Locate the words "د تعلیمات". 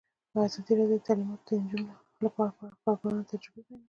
1.01-1.41